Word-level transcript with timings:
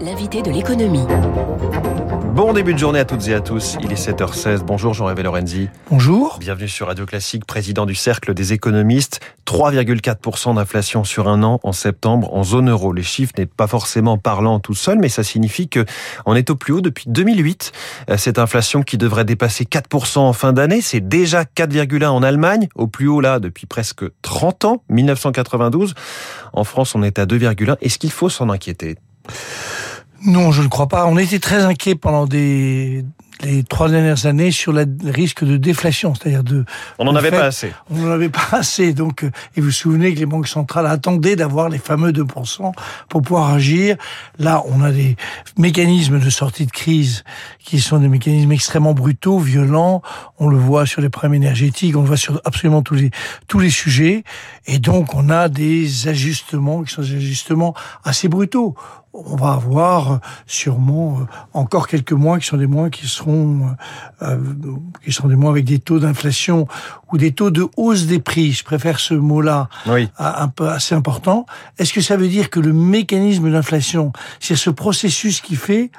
l'invité 0.00 0.40
de 0.42 0.50
l'économie. 0.50 1.06
Bon 2.34 2.52
début 2.54 2.72
de 2.72 2.78
journée 2.78 3.00
à 3.00 3.04
toutes 3.04 3.28
et 3.28 3.34
à 3.34 3.40
tous. 3.40 3.76
Il 3.82 3.92
est 3.92 4.08
7h16. 4.08 4.60
Bonjour 4.60 4.94
Jean-Révé 4.94 5.22
Lorenzi. 5.22 5.68
Bonjour. 5.90 6.38
Bienvenue 6.38 6.68
sur 6.68 6.86
Radio 6.86 7.04
Classique, 7.04 7.44
président 7.44 7.84
du 7.84 7.94
Cercle 7.94 8.32
des 8.32 8.52
économistes. 8.54 9.20
3,4% 9.46 10.54
d'inflation 10.54 11.04
sur 11.04 11.28
un 11.28 11.42
an 11.42 11.60
en 11.64 11.72
septembre 11.72 12.32
en 12.32 12.42
zone 12.44 12.70
euro. 12.70 12.92
Les 12.92 13.02
chiffres 13.02 13.32
n'est 13.36 13.46
pas 13.46 13.66
forcément 13.66 14.16
parlant 14.16 14.58
tout 14.58 14.74
seul, 14.74 14.98
mais 14.98 15.08
ça 15.10 15.22
signifie 15.22 15.68
que 15.68 15.84
on 16.24 16.34
est 16.34 16.48
au 16.48 16.56
plus 16.56 16.72
haut 16.72 16.80
depuis 16.80 17.04
2008. 17.08 17.72
Euh, 18.08 18.16
cette 18.16 18.38
inflation 18.38 18.82
qui 18.82 18.96
devrait 18.96 19.24
dépasser 19.24 19.64
4% 19.64 20.20
en 20.20 20.32
fin 20.32 20.52
d'année, 20.52 20.80
c'est 20.80 21.06
déjà 21.06 21.42
4,1 21.42 22.06
en 22.06 22.22
Allemagne, 22.22 22.68
au 22.74 22.86
plus 22.86 23.08
haut 23.08 23.20
là 23.20 23.38
depuis 23.38 23.66
presque 23.66 24.04
30 24.22 24.64
ans, 24.64 24.82
1992. 24.88 25.94
En 26.52 26.64
France, 26.64 26.94
on 26.94 27.02
est 27.02 27.18
à 27.18 27.26
2,1. 27.26 27.76
Est-ce 27.82 27.98
qu'il 27.98 28.12
faut 28.12 28.30
s'en 28.30 28.48
inquiéter? 28.48 28.96
Non, 30.24 30.52
je 30.52 30.62
ne 30.62 30.68
crois 30.68 30.88
pas. 30.88 31.06
On 31.06 31.16
était 31.18 31.38
très 31.38 31.62
inquiets 31.62 31.94
pendant 31.94 32.26
des, 32.26 33.04
les 33.42 33.62
trois 33.62 33.88
dernières 33.88 34.26
années 34.26 34.50
sur 34.50 34.72
le 34.72 34.86
risque 35.04 35.44
de 35.44 35.56
déflation, 35.56 36.14
c'est-à-dire 36.14 36.44
de. 36.44 36.64
On 36.98 37.04
n'en 37.04 37.14
avait 37.14 37.30
pas 37.30 37.44
assez. 37.44 37.72
On 37.90 37.96
n'en 37.96 38.10
avait 38.10 38.28
pas 38.28 38.48
assez. 38.52 38.92
Donc, 38.92 39.24
euh, 39.24 39.30
et 39.56 39.60
vous 39.60 39.66
vous 39.66 39.72
souvenez 39.72 40.12
que 40.14 40.18
les 40.18 40.26
banques 40.26 40.48
centrales 40.48 40.86
attendaient 40.86 41.36
d'avoir 41.36 41.68
les 41.68 41.78
fameux 41.78 42.12
2% 42.12 42.72
pour 43.08 43.22
pouvoir 43.22 43.52
agir. 43.52 43.96
Là, 44.38 44.62
on 44.66 44.82
a 44.82 44.90
des 44.90 45.16
mécanismes 45.56 46.20
de 46.20 46.30
sortie 46.30 46.66
de 46.66 46.70
crise 46.70 47.24
qui 47.58 47.80
sont 47.80 47.98
des 47.98 48.08
mécanismes 48.08 48.52
extrêmement 48.52 48.94
brutaux, 48.94 49.38
violents. 49.38 50.02
On 50.38 50.48
le 50.48 50.58
voit 50.58 50.86
sur 50.86 51.00
les 51.00 51.08
problèmes 51.08 51.34
énergétiques, 51.34 51.96
on 51.96 52.02
le 52.02 52.08
voit 52.08 52.16
sur 52.16 52.40
absolument 52.44 52.82
tous 52.82 52.94
les 52.94 53.10
tous 53.48 53.58
les 53.58 53.70
sujets. 53.70 54.24
Et 54.66 54.78
donc, 54.78 55.14
on 55.14 55.30
a 55.30 55.48
des 55.48 56.08
ajustements 56.08 56.82
qui 56.82 56.92
sont 56.92 57.02
des 57.02 57.16
ajustements 57.16 57.74
assez 58.04 58.28
brutaux 58.28 58.74
on 59.12 59.36
va 59.36 59.52
avoir 59.52 60.12
euh, 60.12 60.16
sûrement 60.46 61.18
euh, 61.20 61.24
encore 61.52 61.88
quelques 61.88 62.12
mois 62.12 62.38
qui 62.38 62.46
sont 62.46 62.56
des 62.56 62.66
mois 62.66 62.90
qui 62.90 63.06
seront 63.06 63.74
euh, 64.22 64.38
qui 65.04 65.12
sont 65.12 65.28
des 65.28 65.36
mois 65.36 65.50
avec 65.50 65.64
des 65.64 65.78
taux 65.78 65.98
d'inflation 65.98 66.68
ou 67.12 67.18
des 67.18 67.32
taux 67.32 67.50
de 67.50 67.66
hausse 67.76 68.06
des 68.06 68.20
prix. 68.20 68.52
Je 68.52 68.64
préfère 68.64 69.00
ce 69.00 69.14
mot-là, 69.14 69.68
un 70.18 70.48
peu 70.48 70.68
assez 70.68 70.94
important. 70.94 71.46
Est-ce 71.78 71.92
que 71.92 72.00
ça 72.00 72.16
veut 72.16 72.28
dire 72.28 72.50
que 72.50 72.60
le 72.60 72.72
mécanisme 72.72 73.50
d'inflation, 73.50 74.12
c'est 74.38 74.56
ce 74.56 74.70
processus 74.70 75.40
qui 75.40 75.56
fait 75.56 75.90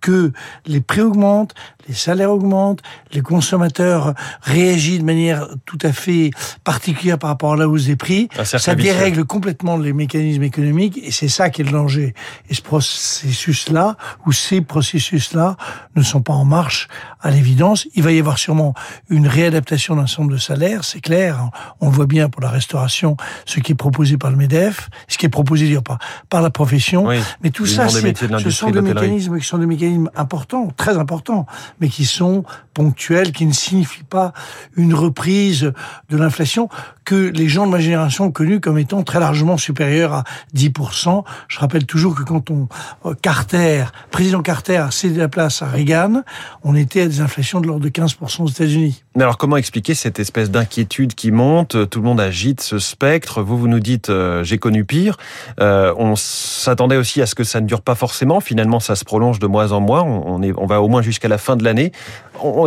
que 0.00 0.32
les 0.66 0.80
prix 0.80 1.00
augmentent, 1.00 1.54
les 1.88 1.94
salaires 1.94 2.30
augmentent, 2.30 2.82
les 3.12 3.20
consommateurs 3.20 4.14
réagissent 4.42 5.00
de 5.00 5.04
manière 5.04 5.48
tout 5.64 5.78
à 5.82 5.92
fait 5.92 6.30
particulière 6.62 7.18
par 7.18 7.30
rapport 7.30 7.54
à 7.54 7.56
la 7.56 7.68
hausse 7.68 7.86
des 7.86 7.96
prix? 7.96 8.28
Ça 8.44 8.74
dérègle 8.76 9.24
complètement 9.24 9.76
les 9.76 9.92
mécanismes 9.92 10.44
économiques 10.44 11.00
et 11.02 11.10
c'est 11.10 11.28
ça 11.28 11.50
qui 11.50 11.62
est 11.62 11.64
le 11.64 11.72
danger. 11.72 12.14
Et 12.48 12.54
ce 12.54 12.62
processus-là, 12.62 13.96
ou 14.24 14.30
ces 14.30 14.60
processus-là, 14.60 15.56
ne 15.96 16.02
sont 16.02 16.20
pas 16.20 16.34
en 16.34 16.44
marche 16.44 16.86
à 17.20 17.32
l'évidence. 17.32 17.88
Il 17.94 18.04
va 18.04 18.12
y 18.12 18.20
avoir 18.20 18.38
sûrement 18.38 18.74
une 19.08 19.26
réadaptation 19.26 19.96
d'un 19.96 20.06
certain 20.06 20.22
nombre 20.22 20.34
de 20.34 20.40
salaires, 20.40 20.57
c'est 20.82 21.00
clair. 21.00 21.50
On 21.80 21.86
le 21.86 21.92
voit 21.92 22.06
bien 22.06 22.28
pour 22.28 22.42
la 22.42 22.50
restauration, 22.50 23.16
ce 23.44 23.60
qui 23.60 23.72
est 23.72 23.74
proposé 23.74 24.16
par 24.16 24.30
le 24.30 24.36
MEDEF, 24.36 24.90
ce 25.08 25.18
qui 25.18 25.26
est 25.26 25.30
proposé 25.30 25.78
par, 25.80 25.98
par 26.28 26.42
la 26.42 26.50
profession. 26.50 27.06
Mais 27.42 27.50
tout 27.50 27.66
ça, 27.66 27.88
ce 27.88 28.50
sont 28.50 28.70
des 28.70 28.80
mécanismes 28.80 29.38
qui 29.38 29.46
sont 29.46 29.58
des 29.58 29.66
mécanismes 29.66 30.10
importants, 30.16 30.68
très 30.76 30.96
importants, 30.96 31.46
mais 31.80 31.88
qui 31.88 32.04
sont 32.04 32.44
ponctuels, 32.74 33.32
qui 33.32 33.46
ne 33.46 33.52
signifient 33.52 34.04
pas 34.04 34.32
une 34.76 34.94
reprise 34.94 35.72
de 36.10 36.16
l'inflation 36.16 36.68
que 37.04 37.14
les 37.14 37.48
gens 37.48 37.66
de 37.66 37.72
ma 37.72 37.80
génération 37.80 38.26
ont 38.26 38.30
connu 38.30 38.60
comme 38.60 38.78
étant 38.78 39.02
très 39.02 39.18
largement 39.18 39.56
supérieure 39.56 40.12
à 40.12 40.24
10%. 40.54 41.24
Je 41.48 41.58
rappelle 41.58 41.86
toujours 41.86 42.14
que 42.14 42.22
quand 42.22 42.50
on 42.50 42.68
euh, 43.06 43.14
Carter, 43.22 43.86
président 44.10 44.42
Carter 44.42 44.76
a 44.76 44.90
cédé 44.90 45.18
la 45.18 45.28
place 45.28 45.62
à 45.62 45.68
Reagan, 45.68 46.22
on 46.64 46.74
était 46.76 47.00
à 47.00 47.06
des 47.06 47.22
inflations 47.22 47.62
de 47.62 47.66
l'ordre 47.66 47.82
de 47.82 47.88
15% 47.88 48.42
aux 48.42 48.48
États-Unis. 48.48 49.04
Mais 49.18 49.24
alors 49.24 49.36
comment 49.36 49.56
expliquer 49.56 49.96
cette 49.96 50.20
espèce 50.20 50.48
d'inquiétude 50.48 51.16
qui 51.16 51.32
monte? 51.32 51.90
Tout 51.90 51.98
le 51.98 52.04
monde 52.04 52.20
agite 52.20 52.60
ce 52.60 52.78
spectre. 52.78 53.42
Vous, 53.42 53.58
vous 53.58 53.66
nous 53.66 53.80
dites 53.80 54.10
euh, 54.10 54.44
j'ai 54.44 54.58
connu 54.58 54.84
pire. 54.84 55.16
Euh, 55.58 55.92
on 55.98 56.14
s'attendait 56.14 56.96
aussi 56.96 57.20
à 57.20 57.26
ce 57.26 57.34
que 57.34 57.42
ça 57.42 57.60
ne 57.60 57.66
dure 57.66 57.82
pas 57.82 57.96
forcément. 57.96 58.38
Finalement, 58.38 58.78
ça 58.78 58.94
se 58.94 59.04
prolonge 59.04 59.40
de 59.40 59.48
mois 59.48 59.72
en 59.72 59.80
mois. 59.80 60.04
On, 60.04 60.40
est, 60.40 60.52
on 60.56 60.66
va 60.66 60.80
au 60.80 60.86
moins 60.86 61.02
jusqu'à 61.02 61.26
la 61.26 61.36
fin 61.36 61.56
de 61.56 61.64
l'année. 61.64 61.90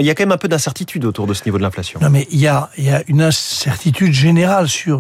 Il 0.02 0.06
y 0.06 0.10
a 0.10 0.14
quand 0.14 0.24
même 0.24 0.34
un 0.34 0.38
peu 0.38 0.50
d'incertitude 0.50 1.06
autour 1.06 1.26
de 1.26 1.34
ce 1.34 1.46
niveau 1.46 1.58
de 1.58 1.64
l'inflation. 1.64 2.02
Non, 2.02 2.10
mais 2.10 2.28
il 2.32 2.40
y 2.42 2.48
a, 2.48 2.70
y 2.78 2.90
a 2.90 3.02
une 3.08 3.22
incertitude 3.22 4.12
générale 4.12 4.68
sur 4.68 5.00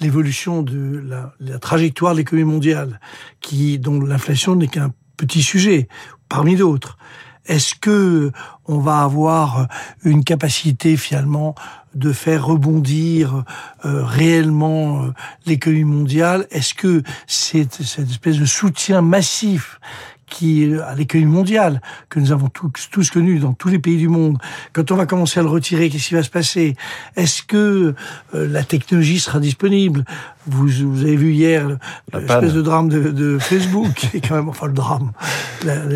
l'évolution 0.00 0.62
de 0.62 1.04
la, 1.08 1.34
la, 1.38 1.60
trajectoire 1.60 2.14
de 2.14 2.18
l'économie 2.18 2.50
mondiale, 2.50 2.98
qui 3.40 3.78
dont 3.78 4.00
l'inflation 4.00 4.56
n'est 4.56 4.66
qu'un 4.66 4.90
petit 5.16 5.42
sujet 5.42 5.86
parmi 6.28 6.56
d'autres. 6.56 6.98
Est-ce 7.46 7.74
que 7.74 8.32
on 8.66 8.78
va 8.78 9.02
avoir 9.02 9.68
une 10.04 10.24
capacité 10.24 10.96
finalement 10.96 11.54
de 11.94 12.12
faire 12.12 12.46
rebondir 12.46 13.44
euh, 13.84 14.04
réellement 14.04 15.04
euh, 15.04 15.12
l'économie 15.46 15.84
mondiale? 15.84 16.46
Est-ce 16.50 16.74
que 16.74 17.02
c'est 17.26 17.82
cette 17.82 18.10
espèce 18.10 18.38
de 18.38 18.46
soutien 18.46 19.02
massif 19.02 19.78
qui 20.26 20.72
à 20.86 20.94
l'économie 20.94 21.30
mondiale 21.30 21.80
que 22.08 22.20
nous 22.20 22.32
avons 22.32 22.48
tous, 22.48 22.88
tous 22.90 23.10
connu 23.10 23.38
dans 23.38 23.52
tous 23.52 23.68
les 23.68 23.78
pays 23.78 23.96
du 23.96 24.08
monde. 24.08 24.38
Quand 24.72 24.90
on 24.90 24.96
va 24.96 25.06
commencer 25.06 25.40
à 25.40 25.42
le 25.42 25.48
retirer, 25.48 25.90
qu'est-ce 25.90 26.08
qui 26.08 26.14
va 26.14 26.22
se 26.22 26.30
passer? 26.30 26.76
Est-ce 27.16 27.42
que 27.42 27.94
euh, 28.34 28.48
la 28.48 28.62
technologie 28.62 29.20
sera 29.20 29.40
disponible? 29.40 30.04
Vous, 30.46 30.66
vous 30.66 31.02
avez 31.02 31.16
vu 31.16 31.32
hier 31.32 31.78
l'espèce 32.12 32.52
de 32.52 32.62
drame 32.62 32.88
de, 32.88 33.10
de 33.10 33.38
Facebook, 33.38 33.92
qui 33.94 34.18
est 34.18 34.28
quand 34.28 34.34
même 34.34 34.48
enfin 34.48 34.66
le 34.66 34.74
drame. 34.74 35.12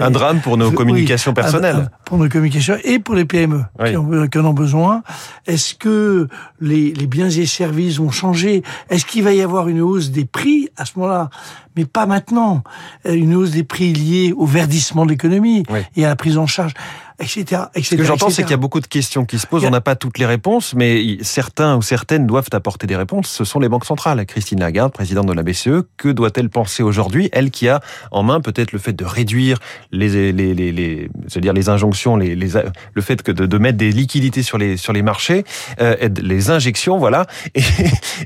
un 0.00 0.10
drame 0.10 0.40
pour 0.40 0.56
nos 0.56 0.70
communications 0.70 1.34
personnelles. 1.34 1.90
pour 2.04 2.18
nos 2.18 2.28
communications 2.28 2.76
et 2.84 2.98
pour 2.98 3.14
les 3.14 3.24
PME 3.24 3.62
qui, 3.84 3.96
en 4.38 4.44
ont 4.44 4.54
besoin. 4.54 5.02
Est-ce 5.46 5.74
que 5.74 6.28
les, 6.60 6.92
les 6.92 7.06
biens 7.06 7.30
et 7.30 7.46
services 7.46 7.98
vont 7.98 8.10
changer? 8.10 8.62
Est-ce 8.90 9.04
qu'il 9.04 9.22
va 9.22 9.32
y 9.32 9.42
avoir 9.42 9.68
une 9.68 9.80
hausse 9.80 10.10
des 10.10 10.24
prix 10.24 10.68
à 10.76 10.84
ce 10.84 10.92
moment-là? 10.98 11.30
Mais 11.76 11.84
pas 11.84 12.06
maintenant. 12.06 12.64
Une 13.04 13.36
hausse 13.36 13.52
des 13.52 13.62
prix 13.62 13.92
liée 13.92 14.17
au 14.36 14.46
verdissement 14.46 15.04
de 15.04 15.10
l'économie 15.10 15.62
et 15.96 16.04
à 16.04 16.08
la 16.08 16.16
prise 16.16 16.38
en 16.38 16.46
charge 16.46 16.74
etc. 17.20 17.62
Ce 17.80 17.94
que 17.94 18.04
j'entends, 18.04 18.30
c'est 18.30 18.42
qu'il 18.42 18.52
y 18.52 18.54
a 18.54 18.58
beaucoup 18.58 18.80
de 18.80 18.86
questions 18.86 19.24
qui 19.24 19.38
se 19.38 19.46
posent. 19.46 19.64
On 19.64 19.70
n'a 19.70 19.80
pas 19.80 19.96
toutes 19.96 20.18
les 20.18 20.26
réponses, 20.26 20.74
mais 20.74 21.18
certains 21.22 21.76
ou 21.76 21.82
certaines 21.82 22.26
doivent 22.26 22.48
apporter 22.52 22.86
des 22.86 22.96
réponses. 22.96 23.28
Ce 23.28 23.44
sont 23.44 23.60
les 23.60 23.68
banques 23.68 23.84
centrales. 23.84 24.24
Christine 24.26 24.60
Lagarde, 24.60 24.92
présidente 24.92 25.26
de 25.26 25.32
la 25.32 25.42
BCE, 25.42 25.84
que 25.96 26.08
doit-elle 26.08 26.48
penser 26.48 26.82
aujourd'hui? 26.82 27.28
Elle 27.32 27.50
qui 27.50 27.68
a 27.68 27.80
en 28.10 28.22
main 28.22 28.40
peut-être 28.40 28.72
le 28.72 28.78
fait 28.78 28.92
de 28.92 29.04
réduire 29.04 29.58
les, 29.92 30.32
les, 30.32 30.54
les, 30.54 30.72
les 30.72 31.10
dire 31.36 31.52
les 31.52 31.68
injonctions, 31.68 32.16
les, 32.16 32.34
les, 32.34 32.50
le 32.94 33.02
fait 33.02 33.22
que 33.22 33.32
de, 33.32 33.46
de, 33.46 33.58
mettre 33.58 33.78
des 33.78 33.92
liquidités 33.92 34.42
sur 34.42 34.58
les 34.58 34.76
sur 34.76 34.92
les 34.92 35.02
marchés, 35.02 35.44
euh, 35.80 36.08
les 36.20 36.50
injections, 36.50 36.98
voilà, 36.98 37.26
et, 37.54 37.62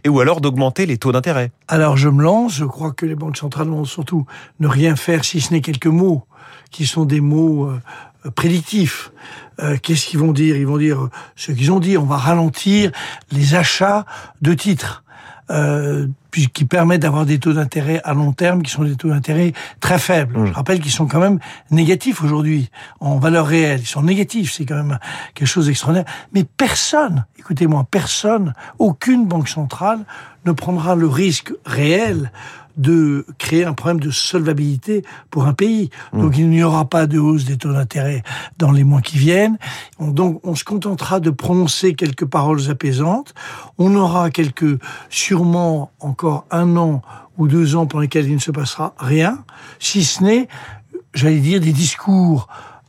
et 0.05 0.09
ou 0.09 0.21
alors 0.21 0.41
d'augmenter 0.41 0.87
les 0.87 0.99
taux 0.99 1.13
d'intérêt. 1.13 1.51
Alors 1.69 1.97
je 1.97 2.09
me 2.09 2.23
lance. 2.23 2.55
Je 2.55 2.65
crois 2.65 2.93
que 2.93 3.07
les 3.07 3.15
banques 3.15 3.37
centrales 3.37 3.69
vont 3.69 3.85
surtout 3.85 4.27
ne 4.61 4.69
rien 4.69 4.97
faire 4.97 5.25
si 5.25 5.41
ce 5.41 5.53
n'est 5.53 5.61
quelques 5.61 5.87
mots 5.87 6.25
qui 6.71 6.87
sont 6.87 7.05
des 7.05 7.21
mots 7.21 7.71
prédictifs. 8.31 9.13
Euh, 9.61 9.77
qu'est-ce 9.83 10.07
qu'ils 10.07 10.21
vont 10.21 10.33
dire? 10.33 10.57
Ils 10.57 10.67
vont 10.67 10.79
dire 10.79 11.09
ce 11.37 11.53
qu'ils 11.53 11.73
ont 11.73 11.81
dit. 11.81 11.97
On 11.99 12.05
va 12.05 12.17
ralentir 12.17 12.91
les 13.31 13.55
achats 13.55 14.05
de 14.41 14.55
titres. 14.55 15.05
Euh, 15.51 16.07
qui 16.31 16.65
permettent 16.65 17.03
d'avoir 17.03 17.27
des 17.27 17.39
taux 17.39 17.53
d'intérêt 17.53 18.01
à 18.05 18.15
long 18.15 18.33
terme 18.33 18.63
qui 18.63 18.71
sont 18.71 18.85
des 18.85 18.97
taux 18.97 19.11
d'intérêt 19.11 19.53
très 19.81 19.99
faibles. 19.99 20.39
Mmh. 20.39 20.47
Je 20.47 20.53
rappelle 20.53 20.81
qu'ils 20.81 20.93
sont 20.93 21.07
quand 21.07 21.19
même 21.19 21.41
négatifs 21.71 22.23
aujourd'hui 22.23 22.71
en 23.01 23.19
valeur 23.19 23.47
réelle. 23.47 23.81
Ils 23.81 23.87
sont 23.87 24.03
négatifs, 24.03 24.53
c'est 24.53 24.65
quand 24.65 24.77
même 24.77 24.99
quelque 25.35 25.49
chose 25.49 25.67
d'extraordinaire. 25.67 26.11
Mais 26.33 26.45
personne, 26.45 27.27
écoutez-moi, 27.39 27.87
personne, 27.91 28.55
aucune 28.79 29.27
banque 29.27 29.49
centrale 29.49 29.99
ne 30.47 30.53
prendra 30.53 30.95
le 30.95 31.07
risque 31.07 31.53
réel 31.67 32.33
de 32.77 33.27
créer 33.39 33.65
un 33.65 33.73
problème 33.73 34.01
de 34.01 34.11
solvabilité 34.11 35.05
pour 35.31 35.47
un 35.47 35.53
pays. 35.53 35.91
Mmh. 36.13 36.21
Donc 36.21 36.39
il 36.39 36.49
n'y 36.49 36.63
aura 36.63 36.85
pas 36.85 37.07
de 37.07 37.19
hausse 37.19 37.45
des 37.45 37.57
taux 37.57 37.73
d'intérêt 37.73 38.23
dans 38.59 38.73
les 38.73 38.85
mois 38.85 39.01
qui 39.01 39.19
viennent. 39.19 39.59
Donc 40.01 40.41
on 40.45 40.55
se 40.55 40.65
contentera 40.65 41.21
de 41.21 41.31
prononcer 41.31 41.95
quelques 41.95 42.27
paroles 42.27 42.71
apaisantes. 42.71 43.35
On 43.79 43.95
aura 43.95 44.31
quelques, 44.31 44.79
sûrement 45.11 45.91
encore 46.01 46.47
un 46.51 46.77
an 46.77 47.03
ou 47.39 47.49
deux 47.49 47.77
ans 47.77 47.87
pendant 47.87 48.03
lesquels 48.03 48.27
il 48.27 48.35
ne 48.35 48.41
se 48.41 48.51
passera 48.51 48.95
rien, 48.99 49.45
si 49.79 50.05
ce 50.05 50.23
n'est, 50.23 50.49
j'allais 51.15 51.41
dire, 51.41 51.61
des 51.61 51.73
discours 51.73 52.49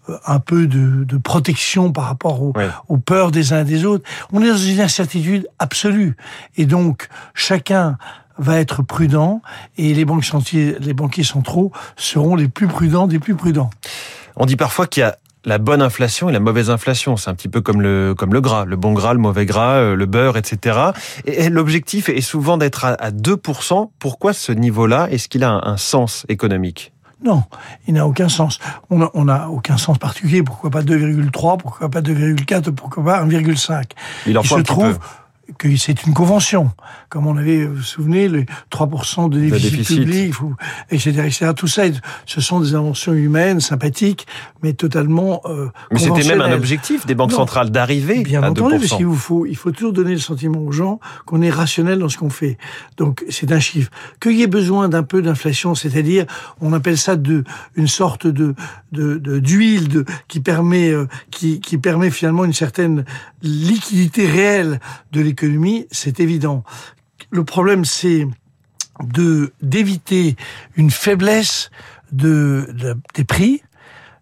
euh, 0.10 0.18
un 0.26 0.40
peu 0.40 0.68
de, 0.68 1.06
de, 1.06 1.18
protection 1.18 1.92
par 1.94 2.06
rapport 2.06 2.42
aux 2.42 2.98
peurs 2.98 3.32
des 3.32 3.54
uns 3.54 3.62
et 3.62 3.66
des 3.66 3.86
autres. 3.86 4.04
On 4.34 4.42
est 4.42 4.50
dans 4.50 4.58
une 4.58 4.82
incertitude 4.82 5.48
absolue. 5.60 6.18
Et 6.58 6.66
donc, 6.66 7.08
chacun 7.34 7.98
va 8.38 8.60
être 8.60 8.82
prudent 8.82 9.42
et 9.78 9.94
les, 9.94 10.06
banques 10.06 10.24
chantiers, 10.24 10.76
les 10.80 10.94
banquiers 10.94 11.24
centraux 11.24 11.72
seront 11.96 12.36
les 12.36 12.48
plus 12.48 12.68
prudents 12.68 13.08
des 13.08 13.20
plus 13.20 13.36
prudents. 13.36 13.70
On 14.36 14.46
dit 14.46 14.56
parfois 14.56 14.88
qu'il 14.88 15.02
y 15.02 15.04
a 15.04 15.18
la 15.46 15.58
bonne 15.58 15.82
inflation 15.82 16.30
et 16.30 16.32
la 16.32 16.40
mauvaise 16.40 16.70
inflation. 16.70 17.18
C'est 17.18 17.30
un 17.30 17.36
petit 17.36 17.50
peu 17.50 17.62
comme 17.62 17.82
le, 17.82 18.16
comme 18.18 18.34
le 18.34 18.42
gras, 18.42 18.66
le 18.66 18.76
bon 18.76 18.94
gras, 18.94 19.14
le 19.14 19.20
mauvais 19.20 19.46
gras, 19.46 19.76
euh, 19.76 19.96
le 19.96 20.06
beurre, 20.06 20.38
etc. 20.38 20.80
Et 21.26 21.50
l'objectif 21.50 22.10
est 22.10 22.22
souvent 22.22 22.58
d'être 22.58 22.86
à 22.86 23.12
2%. 23.12 23.90
Pourquoi 24.00 24.34
ce 24.34 24.52
niveau-là? 24.52 25.08
Est-ce 25.12 25.28
qu'il 25.28 25.44
a 25.44 25.52
un 25.52 25.78
sens 25.78 26.26
économique? 26.30 26.94
Non, 27.24 27.44
il 27.88 27.94
n'a 27.94 28.06
aucun 28.06 28.28
sens. 28.28 28.60
On 28.90 29.26
n'a 29.26 29.50
aucun 29.50 29.78
sens 29.78 29.98
particulier. 29.98 30.44
Pourquoi 30.44 30.70
pas 30.70 30.82
2,3 30.82 31.58
Pourquoi 31.58 31.90
pas 31.90 32.02
2,4 32.02 32.72
Pourquoi 32.72 33.04
pas 33.04 33.26
1,5 33.26 33.84
Il 34.28 34.38
en 34.38 34.44
faut 34.44 34.58
se 34.58 34.64
trouve 34.64 35.00
peu. 35.00 35.06
Que 35.58 35.76
c'est 35.76 36.06
une 36.06 36.14
convention. 36.14 36.72
Comme 37.10 37.28
on 37.28 37.36
avait, 37.38 37.66
vous 37.66 37.76
vous 37.76 37.82
souvenez, 37.82 38.30
les 38.30 38.46
3% 38.72 39.30
de 39.30 39.40
déficit, 39.40 39.72
déficit. 39.72 40.00
public, 40.00 40.34
etc., 40.90 41.10
etc. 41.26 41.52
Tout 41.56 41.68
ça, 41.68 41.84
ce 42.26 42.42
sont 42.42 42.60
des 42.62 42.76
inventions 42.76 43.14
humaines, 43.14 43.60
sympathiques, 43.60 44.26
mais 44.62 44.74
totalement 44.74 45.42
euh, 45.46 45.68
Mais 45.92 46.00
c'était 46.00 46.24
même 46.24 46.42
un 46.42 46.54
objectif 46.54 47.06
des 47.06 47.14
banques 47.16 47.32
Non. 47.32 47.38
centrales 47.38 47.72
d'arriver 47.72 48.24
Bien 48.24 48.42
à 48.42 48.50
entendu, 48.50 48.76
2%. 48.76 48.80
parce 48.80 48.96
qu'il 48.98 49.14
faut, 49.16 49.46
il 49.46 49.56
faut 49.58 49.72
toujours 49.72 49.92
donner 49.94 50.12
le 50.14 50.20
sentiment 50.20 50.60
aux 50.60 50.72
gens 50.72 51.00
qu'on 51.26 51.42
est 51.42 51.50
rationnel 51.52 52.00
dans 52.00 52.10
ce 52.10 52.18
qu'on 52.18 52.30
fait. 52.30 52.58
Donc, 52.98 53.24
c'est 53.30 53.52
un 53.52 53.60
chiffre. 53.60 53.92
Qu'il 54.22 54.34
y 54.38 54.44
ait 54.44 54.48
besoin 54.48 54.88
d'un 54.90 55.04
peu 55.04 55.22
d'inflation, 55.22 55.76
c'est-à-dire, 55.76 56.26
on 56.62 56.72
appelle 56.74 56.98
ça 56.98 57.16
de, 57.18 57.44
une 57.76 57.88
sorte 57.88 58.28
de, 58.28 58.56
de, 58.94 59.18
de- 59.18 59.40
d'huile 59.40 59.90
de, 59.90 60.06
qui 60.30 60.40
permet, 60.40 60.90
euh, 60.92 61.06
qui, 61.32 61.60
qui 61.60 61.78
permet 61.78 62.10
finalement 62.12 62.46
une 62.46 62.54
certaine 62.54 63.04
liquidité 63.42 64.26
réelle 64.26 64.80
de 65.12 65.20
l'économie, 65.22 65.34
c'est 65.92 66.20
évident. 66.20 66.64
Le 67.32 67.44
problème, 67.44 67.86
c'est 67.86 68.28
de, 69.04 69.54
d'éviter 69.62 70.36
une 70.76 70.92
faiblesse 70.92 71.72
de, 72.12 72.68
de- 72.74 72.98
des 73.16 73.24
prix, 73.24 73.62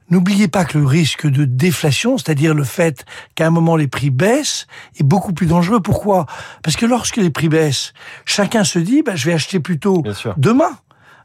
N'oubliez 0.10 0.50
pas 0.50 0.66
que 0.66 0.78
le 0.78 0.86
risque 0.86 1.26
de 1.26 1.46
déflation, 1.46 2.18
c'est-à-dire 2.18 2.54
le 2.54 2.66
fait 2.66 3.06
qu'à 3.36 3.48
un 3.48 3.50
moment 3.50 3.78
les 3.78 3.88
prix 3.88 4.10
baissent, 4.10 4.68
est 5.00 5.04
beaucoup 5.04 5.32
plus 5.32 5.48
dangereux. 5.48 5.80
Pourquoi? 5.80 6.26
Parce 6.64 6.76
que 6.76 6.86
lorsque 6.86 7.16
les 7.16 7.30
prix 7.30 7.48
baissent, 7.48 7.94
chacun 8.26 8.66
se 8.66 8.78
dit, 8.78 9.04
bah, 9.04 9.16
je 9.16 9.26
vais 9.28 9.34
acheter 9.34 9.62
plutôt 9.62 10.02
demain 10.36 10.78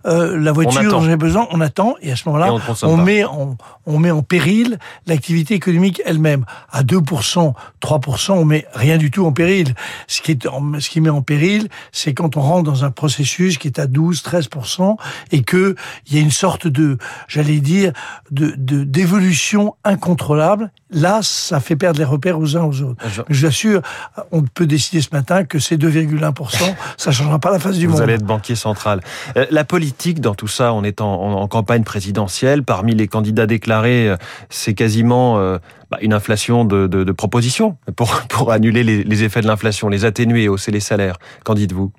euh, 0.06 0.38
la 0.38 0.52
voiture 0.52 1.00
j'ai 1.02 1.16
besoin, 1.16 1.46
on 1.50 1.60
attend, 1.60 1.94
et 2.00 2.12
à 2.12 2.16
ce 2.16 2.28
moment-là, 2.28 2.52
on 2.82 2.96
met, 2.96 3.24
en, 3.24 3.56
on 3.86 3.98
met 3.98 4.10
en 4.10 4.22
péril 4.22 4.78
l'activité 5.06 5.54
économique 5.54 6.00
elle-même. 6.04 6.44
À 6.72 6.82
2%, 6.82 7.52
3%, 7.82 8.32
on 8.32 8.44
met 8.44 8.66
rien 8.74 8.96
du 8.98 9.10
tout 9.10 9.26
en 9.26 9.32
péril. 9.32 9.74
Ce 10.06 10.20
qui, 10.20 10.32
est 10.32 10.46
ce 10.78 10.88
qui 10.90 11.00
met 11.00 11.10
en 11.10 11.22
péril, 11.22 11.68
c'est 11.92 12.14
quand 12.14 12.36
on 12.36 12.40
rentre 12.40 12.64
dans 12.64 12.84
un 12.84 12.90
processus 12.90 13.58
qui 13.58 13.68
est 13.68 13.78
à 13.78 13.86
12, 13.86 14.22
13%, 14.22 14.96
et 15.32 15.42
que 15.42 15.74
il 16.08 16.16
y 16.16 16.18
a 16.18 16.22
une 16.22 16.30
sorte 16.30 16.66
de, 16.66 16.98
j'allais 17.28 17.60
dire, 17.60 17.92
de 18.30 18.54
de- 18.56 18.84
d'évolution 18.84 19.74
incontrôlable. 19.84 20.70
Là, 20.90 21.20
ça 21.22 21.58
fait 21.60 21.74
perdre 21.76 21.98
les 21.98 22.04
repères 22.04 22.38
aux 22.38 22.56
uns 22.56 22.62
aux 22.62 22.80
autres. 22.82 23.02
Je- 23.08 23.22
Mais 23.28 23.34
je 23.34 23.40
vous 23.40 23.46
assure, 23.46 23.82
on 24.30 24.42
peut 24.42 24.66
décider 24.66 25.00
ce 25.02 25.08
matin 25.12 25.44
que 25.44 25.58
ces 25.58 25.76
2,1%, 25.76 26.74
ça 26.96 27.10
changera 27.10 27.38
pas 27.38 27.50
la 27.50 27.58
face 27.58 27.76
du 27.78 27.86
Vous 27.86 27.94
monde. 27.94 28.02
allez 28.02 28.14
être 28.14 28.24
banquier 28.24 28.54
central. 28.54 29.00
Euh, 29.36 29.46
La 29.50 29.64
politique 29.64 29.95
dans 30.14 30.34
tout 30.34 30.48
ça, 30.48 30.72
on 30.72 30.84
est 30.84 31.00
en, 31.00 31.40
en- 31.40 31.48
campagne 31.48 31.82
présidentielle. 31.82 32.62
Parmi 32.62 32.94
les 32.94 33.08
candidats 33.08 33.46
déclarés, 33.46 34.08
euh, 34.08 34.16
c'est 34.50 34.74
quasiment 34.74 35.38
euh, 35.38 35.58
bah, 35.90 35.98
une 36.00 36.12
inflation 36.12 36.64
de, 36.64 37.12
propositions 37.12 37.76
pour, 37.96 38.52
annuler 38.52 38.84
les, 38.84 39.22
effets 39.24 39.40
de 39.40 39.46
l'inflation, 39.46 39.88
les 39.88 40.04
atténuer, 40.04 40.48
hausser 40.48 40.70
les 40.70 40.80
salaires. 40.80 41.16
Qu'en 41.44 41.54
dites-vous? 41.54 41.92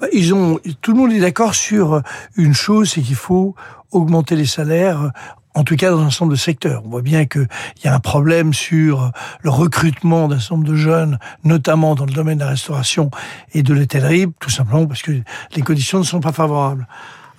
Bah, 0.00 0.06
Ils 0.12 0.34
ont, 0.34 0.58
tout 0.80 0.92
le 0.92 0.98
monde 0.98 1.12
est 1.12 1.20
d'accord 1.20 1.54
sur 1.54 2.02
une 2.36 2.54
chose, 2.54 2.90
c'est 2.90 3.02
qu'il 3.02 3.16
faut 3.16 3.54
augmenter 3.90 4.36
les 4.36 4.46
salaires, 4.46 5.10
en 5.54 5.64
tout 5.64 5.74
cas 5.74 5.90
dans 5.90 6.00
un 6.00 6.10
nombre 6.20 6.30
de 6.30 6.36
secteurs. 6.36 6.82
On 6.84 6.90
voit 6.90 7.02
bien 7.02 7.26
qu'il 7.26 7.48
y 7.84 7.88
a 7.88 7.94
un 7.94 8.00
problème 8.00 8.54
sur 8.54 9.10
le 9.40 9.50
recrutement 9.50 10.28
d'un 10.28 10.38
certain 10.38 10.56
nombre 10.56 10.68
de 10.68 10.76
jeunes, 10.76 11.18
notamment 11.42 11.96
dans 11.96 12.04
le 12.04 12.12
domaine 12.12 12.38
de 12.38 12.44
la 12.44 12.50
restauration 12.50 13.10
et 13.52 13.62
de 13.62 13.74
l'hôtellerie, 13.74 14.26
tout 14.38 14.50
simplement 14.50 14.86
parce 14.86 15.02
que 15.02 15.12
les 15.56 15.62
conditions 15.62 15.98
ne 15.98 16.04
sont 16.04 16.20
pas 16.20 16.32
favorables. 16.32 16.86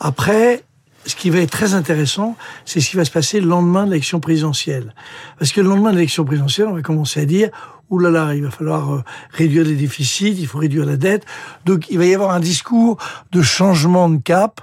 Après, 0.02 0.64
ce 1.06 1.16
qui 1.16 1.30
va 1.30 1.40
être 1.40 1.52
très 1.52 1.74
intéressant, 1.74 2.36
c'est 2.66 2.82
ce 2.82 2.90
qui 2.90 2.98
va 2.98 3.06
se 3.06 3.12
passer 3.12 3.40
le 3.40 3.48
lendemain 3.48 3.86
de 3.86 3.92
l'élection 3.92 4.20
présidentielle. 4.20 4.94
Parce 5.40 5.52
que 5.52 5.62
le 5.62 5.70
lendemain 5.70 5.92
de 5.92 5.96
l'élection 5.96 6.26
présidentielle, 6.26 6.68
on 6.68 6.74
va 6.74 6.82
commencer 6.82 7.22
à 7.22 7.26
dire 7.26 7.50
là 8.00 8.10
là, 8.10 8.34
il 8.34 8.44
va 8.44 8.52
falloir 8.52 8.94
euh, 8.94 9.04
réduire 9.32 9.66
les 9.66 9.76
déficits, 9.76 10.36
il 10.40 10.48
faut 10.48 10.60
réduire 10.60 10.86
la 10.86 10.96
dette. 10.98 11.26
Donc 11.66 11.90
il 11.90 11.98
va 11.98 12.06
y 12.06 12.14
avoir 12.16 12.32
un 12.32 12.40
discours 12.40 12.98
de 13.32 13.42
changement 13.42 14.08
de 14.10 14.18
cap, 14.18 14.62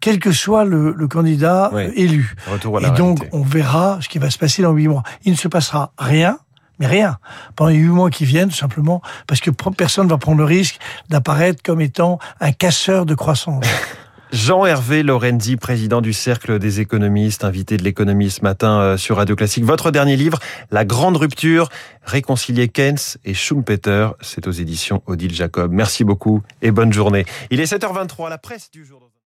quel 0.00 0.18
que 0.18 0.32
soit 0.32 0.64
le, 0.64 0.92
le 0.92 1.08
candidat 1.08 1.70
Oui. 1.72 1.82
euh, 1.84 1.92
élu. 1.94 2.34
Retour 2.50 2.78
à 2.78 2.80
la 2.80 2.88
Et 2.88 2.90
donc 2.92 3.20
réalité. 3.20 3.36
on 3.36 3.42
verra 3.42 3.98
ce 4.02 4.08
qui 4.08 4.18
va 4.18 4.28
se 4.30 4.38
passer 4.38 4.62
dans 4.62 4.72
huit 4.72 4.88
mois. 4.88 5.02
Il 5.24 5.32
ne 5.32 5.36
se 5.36 5.48
passera 5.48 5.92
rien. 5.98 6.38
Mais 6.80 6.88
rien. 6.88 7.18
Pendant 7.54 7.70
les 7.70 7.76
huit 7.76 7.86
mois 7.86 8.10
qui 8.10 8.24
viennent, 8.24 8.48
tout 8.48 8.56
simplement, 8.56 9.00
parce 9.28 9.40
que 9.40 9.50
personne 9.50 10.06
ne 10.06 10.10
va 10.10 10.18
prendre 10.18 10.38
le 10.38 10.44
risque 10.44 10.80
d'apparaître 11.08 11.62
comme 11.62 11.80
étant 11.80 12.18
un 12.40 12.50
casseur 12.50 13.06
de 13.06 13.14
croissance. 13.14 13.64
Jean-Hervé 14.34 15.04
Lorenzi, 15.04 15.54
président 15.54 16.00
du 16.00 16.12
Cercle 16.12 16.58
des 16.58 16.80
économistes, 16.80 17.44
invité 17.44 17.76
de 17.76 17.84
l'économie 17.84 18.30
ce 18.30 18.42
matin 18.42 18.80
euh, 18.80 18.96
sur 18.96 19.18
Radio 19.18 19.36
Classique. 19.36 19.62
Votre 19.62 19.92
dernier 19.92 20.16
livre, 20.16 20.40
La 20.72 20.84
Grande 20.84 21.16
Rupture, 21.16 21.68
réconcilier 22.02 22.66
Keynes 22.66 22.98
et 23.24 23.32
Schumpeter, 23.32 24.08
c'est 24.22 24.48
aux 24.48 24.52
éditions 24.52 25.04
Odile 25.06 25.32
Jacob. 25.32 25.70
Merci 25.70 26.02
beaucoup 26.02 26.42
et 26.62 26.72
bonne 26.72 26.92
journée. 26.92 27.26
Il 27.50 27.60
est 27.60 27.72
7h23, 27.72 28.28
la 28.28 28.38
presse 28.38 28.72
du 28.72 28.84
jour. 28.84 29.13